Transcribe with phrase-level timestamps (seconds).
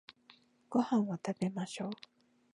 [0.67, 1.91] ご飯を食べましょう